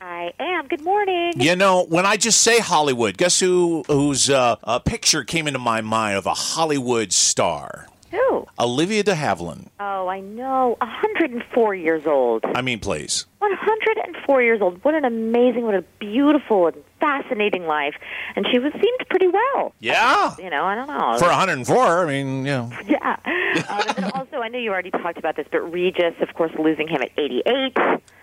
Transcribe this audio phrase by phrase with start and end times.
[0.00, 0.66] I am.
[0.68, 1.32] Good morning.
[1.36, 5.58] You know, when I just say Hollywood, guess who whose uh, uh, picture came into
[5.58, 7.86] my mind of a Hollywood star?
[8.10, 8.46] Who?
[8.58, 9.68] Olivia de Havilland.
[9.80, 10.76] Oh, I know.
[10.80, 12.44] 104 years old.
[12.44, 13.26] I mean, please.
[13.38, 14.82] 104 years old.
[14.84, 17.94] What an amazing, what a beautiful and fascinating life.
[18.34, 19.74] And she was seemed pretty well.
[19.80, 20.34] Yeah.
[20.38, 21.18] You know, I don't know.
[21.18, 22.70] For 104, I mean, you know.
[22.86, 23.16] yeah.
[23.24, 26.88] Um, and also, I know you already talked about this, but Regis, of course, losing
[26.88, 27.76] him at 88.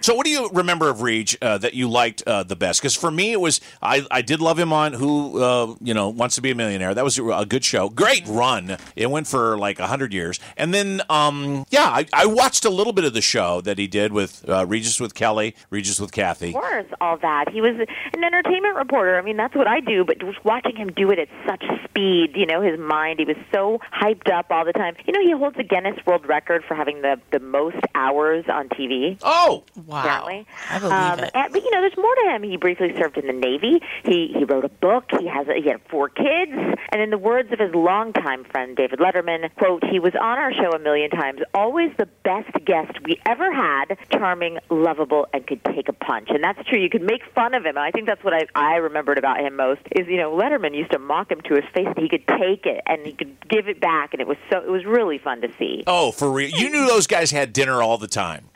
[0.04, 2.82] So, what do you remember of Reg uh, that you liked uh, the best?
[2.82, 6.10] Because for me, it was I, I did love him on Who uh, you know
[6.10, 6.94] Wants to Be a Millionaire.
[6.94, 8.76] That was a good show, great run.
[8.98, 12.92] It went for like hundred years, and then um, yeah, I, I watched a little
[12.92, 16.50] bit of the show that he did with uh, Regis with Kelly, Regis with Kathy.
[16.50, 17.48] Of course, all that.
[17.50, 17.78] He was
[18.14, 19.18] an entertainment reporter.
[19.18, 22.32] I mean, that's what I do, but just watching him do it at such speed,
[22.36, 24.96] you know, his mind, he was so hyped up all the time.
[25.06, 28.68] You know, he holds a Guinness World Record for having the, the most hours on
[28.68, 29.18] TV.
[29.24, 29.93] Oh, Wow.
[29.96, 30.48] Apparently.
[30.70, 31.32] I believe um, it.
[31.34, 32.44] And, but you know, there's more to him.
[32.44, 33.82] He briefly served in the Navy.
[34.04, 35.06] He he wrote a book.
[35.20, 36.52] He has a, he had four kids.
[36.92, 40.54] And in the words of his longtime friend David Letterman, quote, he was on our
[40.54, 45.64] show a million times, always the best guest we ever had, charming, lovable, and could
[45.66, 46.30] take a punch.
[46.30, 46.80] And that's true.
[46.80, 47.78] You could make fun of him.
[47.78, 50.76] And I think that's what I I remembered about him most is you know Letterman
[50.76, 53.36] used to mock him to his face, and he could take it and he could
[53.48, 55.84] give it back, and it was so it was really fun to see.
[55.88, 56.50] oh, for real.
[56.50, 58.50] You knew those guys had dinner all the time.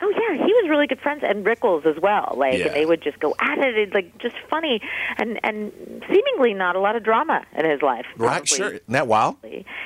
[0.68, 2.34] Yeah, he was really good friends, and Rickles as well.
[2.36, 2.66] Like, Yeah.
[2.66, 4.80] and they would just go at it, it's like just funny,
[5.18, 5.72] and and
[6.10, 8.06] seemingly not a lot of drama in his life.
[8.16, 8.28] Right?
[8.28, 8.46] probably.
[8.46, 8.68] Sure.
[8.68, 9.36] Isn't that wild?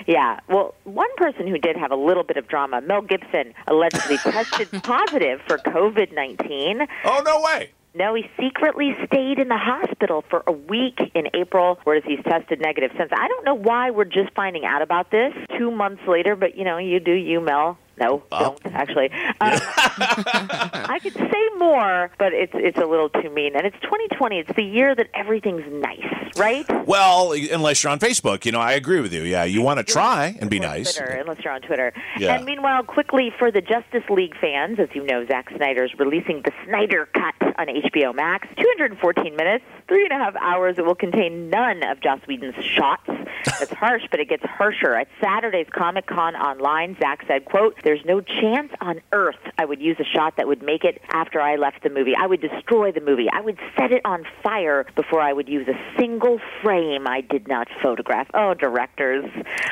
[0.06, 0.40] Yeah.
[0.48, 4.68] Well, one person who did have a little bit of drama, Mel Gibson, allegedly tested
[4.82, 6.86] positive for COVID nineteen.
[7.04, 7.70] Oh, no way.
[7.94, 12.58] No, he secretly stayed in the hospital for a week in April, whereas he's tested
[12.58, 13.10] negative since.
[13.12, 16.64] I don't know why we're just finding out about this two months later, but you
[16.64, 17.76] know, you do you, Mel.
[18.02, 19.10] No, don't actually.
[19.42, 23.56] Um, I could say more, but it's it's a little too mean.
[23.56, 24.38] And it's 2020.
[24.38, 26.04] It's the year that everything's nice,
[26.36, 26.66] right?
[26.86, 29.22] Well, unless you're on Facebook, you know, I agree with you.
[29.22, 30.94] Yeah, you want to try and be nice.
[30.94, 31.92] Twitter, unless you're on Twitter.
[32.18, 32.34] Yeah.
[32.34, 36.52] And meanwhile, quickly for the Justice League fans, as you know, Zack Snyder's releasing the
[36.66, 38.48] Snyder Cut on HBO Max.
[38.56, 40.76] 214 minutes, three and a half hours.
[40.78, 43.08] It will contain none of Joss Whedon's shots.
[43.44, 44.94] That's harsh, but it gets harsher.
[44.94, 49.80] At Saturday's Comic Con online, Zack said, "quote There's no chance on earth I would
[49.80, 52.14] use a shot that would make it after I left the movie.
[52.16, 53.28] I would destroy the movie.
[53.32, 57.48] I would set it on fire before I would use a single frame I did
[57.48, 59.24] not photograph." Oh, directors!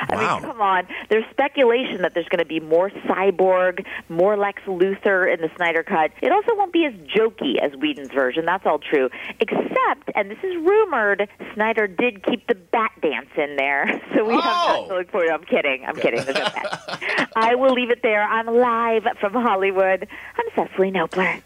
[0.09, 0.35] I Wow.
[0.39, 0.87] mean, come on.
[1.09, 5.83] There's speculation that there's going to be more Cyborg, more Lex Luthor in the Snyder
[5.83, 6.11] Cut.
[6.21, 8.45] It also won't be as jokey as Whedon's version.
[8.45, 9.09] That's all true.
[9.39, 13.60] Except, and this is rumored, Snyder did keep the bat dance in there.
[14.15, 14.81] So we have Oh.
[14.83, 15.33] that to look forward to.
[15.33, 15.85] I'm kidding.
[15.85, 16.23] I'm kidding.
[16.25, 16.47] There's no.
[17.35, 18.21] I will leave it there.
[18.23, 20.07] I'm live from Hollywood.
[20.37, 21.41] I'm Cecily Knobler.